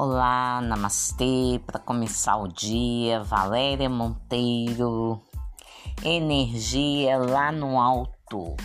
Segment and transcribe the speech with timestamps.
[0.00, 5.20] Olá, namastê, para começar o dia, Valéria Monteiro,
[6.04, 8.56] energia lá no alto.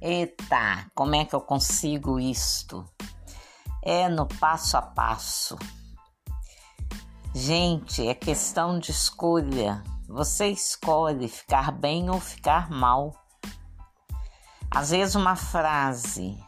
[0.00, 2.82] Eita, como é que eu consigo isto?
[3.84, 5.58] É no passo a passo.
[7.34, 9.84] Gente, é questão de escolha.
[10.08, 13.12] Você escolhe ficar bem ou ficar mal.
[14.70, 16.42] Às vezes, uma frase,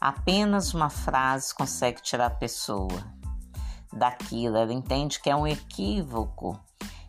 [0.00, 3.20] apenas uma frase, consegue tirar a pessoa
[3.92, 4.56] daquilo.
[4.56, 6.58] Ela entende que é um equívoco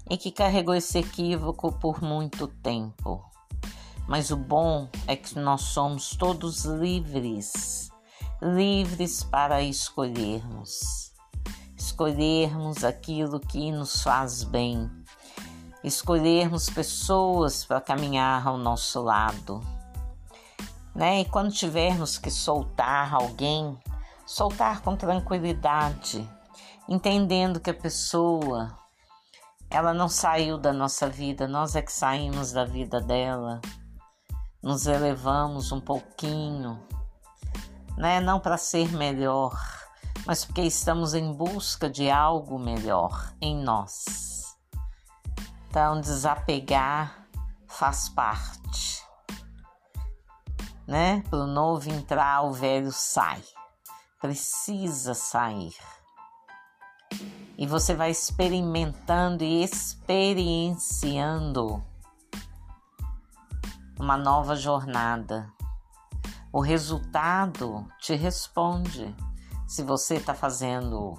[0.10, 3.24] e que carregou esse equívoco por muito tempo.
[4.08, 7.90] Mas o bom é que nós somos todos livres,
[8.42, 11.14] livres para escolhermos.
[11.78, 14.90] Escolhermos aquilo que nos faz bem,
[15.84, 19.62] escolhermos pessoas para caminhar ao nosso lado.
[20.96, 21.22] Né?
[21.22, 23.78] E quando tivermos que soltar alguém,
[24.26, 26.28] soltar com tranquilidade,
[26.88, 28.78] entendendo que a pessoa
[29.74, 33.60] ela não saiu da nossa vida, nós é que saímos da vida dela.
[34.62, 36.80] Nos elevamos um pouquinho,
[37.98, 38.20] né?
[38.22, 39.60] Não para ser melhor,
[40.28, 44.56] mas porque estamos em busca de algo melhor em nós.
[45.68, 47.28] Então, desapegar
[47.68, 49.04] faz parte,
[50.88, 51.24] né?
[51.32, 53.44] Para o novo entrar, o velho sai.
[54.22, 55.74] Precisa sair
[57.58, 61.84] e você vai experimentando e experienciando
[64.00, 65.52] uma nova jornada.
[66.52, 69.16] O resultado te responde
[69.68, 71.14] se você está fazendo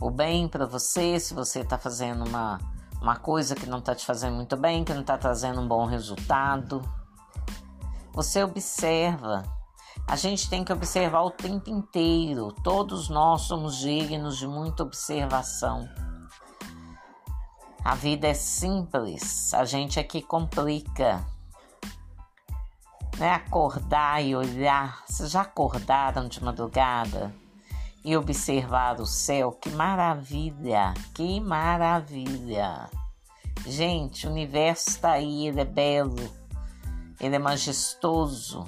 [0.00, 2.58] o bem para você, se você está fazendo uma,
[3.00, 5.86] uma coisa que não está te fazendo muito bem, que não está trazendo um bom
[5.86, 6.82] resultado.
[8.12, 9.44] Você observa
[10.06, 12.52] a gente tem que observar o tempo inteiro.
[12.62, 15.88] Todos nós somos dignos de muita observação.
[17.84, 21.24] A vida é simples, a gente é que complica.
[23.18, 23.30] Né?
[23.32, 25.02] Acordar e olhar.
[25.06, 27.34] Vocês já acordaram de madrugada
[28.04, 29.52] e observar o céu?
[29.52, 30.94] Que maravilha!
[31.14, 32.90] Que maravilha!
[33.66, 36.16] Gente, o universo está aí, ele é belo,
[37.20, 38.66] ele é majestoso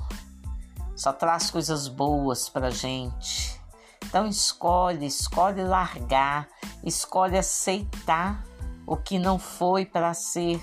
[0.96, 3.60] só traz coisas boas pra gente.
[4.04, 6.48] Então escolhe, escolhe largar,
[6.84, 8.44] escolhe aceitar
[8.86, 10.60] o que não foi para ser.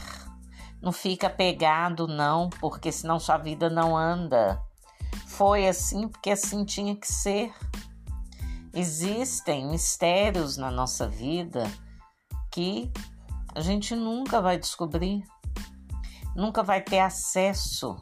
[0.82, 4.62] Não fica pegado não, porque senão sua vida não anda.
[5.28, 7.54] Foi assim porque assim tinha que ser.
[8.74, 11.70] Existem mistérios na nossa vida
[12.52, 12.92] que
[13.54, 15.26] a gente nunca vai descobrir,
[16.36, 18.02] nunca vai ter acesso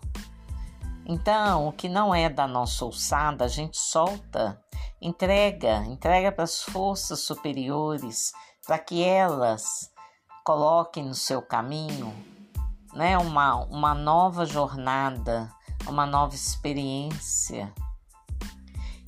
[1.11, 4.61] então, o que não é da nossa alçada, a gente solta,
[5.01, 8.31] entrega, entrega para as forças superiores,
[8.67, 9.89] para que elas
[10.45, 12.13] coloquem no seu caminho
[12.93, 15.51] né, uma, uma nova jornada,
[15.87, 17.73] uma nova experiência.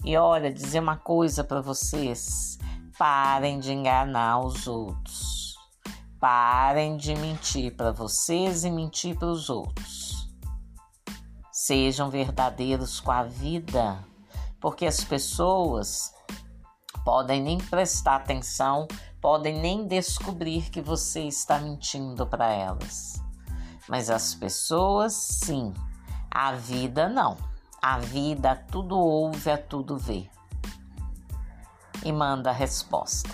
[0.03, 2.57] E olha, dizer uma coisa para vocês:
[2.97, 5.53] parem de enganar os outros,
[6.19, 10.00] parem de mentir para vocês e mentir para os outros.
[11.71, 14.03] Sejam verdadeiros com a vida,
[14.59, 16.13] porque as pessoas
[17.05, 18.89] podem nem prestar atenção,
[19.21, 23.23] podem nem descobrir que você está mentindo para elas.
[23.87, 25.73] Mas as pessoas, sim.
[26.29, 27.37] A vida, não.
[27.81, 30.29] A vida, tudo ouve, a tudo vê.
[32.03, 33.33] E manda a resposta.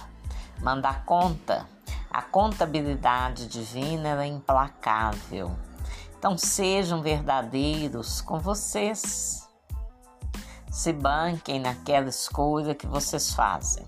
[0.62, 1.68] Manda a conta.
[2.12, 5.58] A contabilidade divina é implacável
[6.18, 9.48] então sejam verdadeiros com vocês.
[10.72, 13.88] Se banquem naquela escolha que vocês fazem.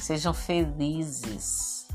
[0.00, 1.88] Sejam felizes.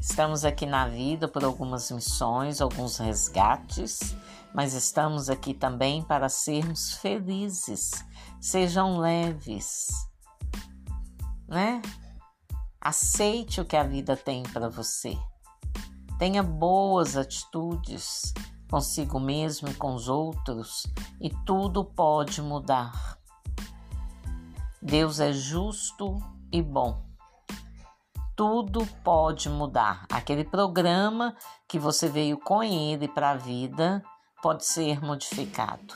[0.00, 4.16] Estamos aqui na vida por algumas missões, alguns resgates,
[4.54, 8.04] mas estamos aqui também para sermos felizes.
[8.40, 9.88] Sejam leves,
[11.46, 11.82] né?
[12.80, 15.18] Aceite o que a vida tem para você.
[16.20, 18.34] Tenha boas atitudes
[18.70, 20.86] consigo mesmo e com os outros,
[21.18, 23.16] e tudo pode mudar.
[24.82, 26.18] Deus é justo
[26.52, 27.02] e bom.
[28.36, 30.04] Tudo pode mudar.
[30.12, 31.34] Aquele programa
[31.66, 34.02] que você veio com ele para a vida
[34.42, 35.94] pode ser modificado.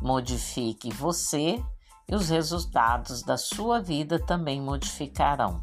[0.00, 1.60] Modifique você
[2.08, 5.60] e os resultados da sua vida também modificarão.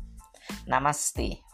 [0.68, 1.45] Namastê.